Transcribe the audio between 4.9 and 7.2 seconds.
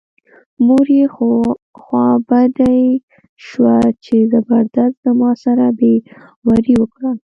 زما سره بې وري وکړه.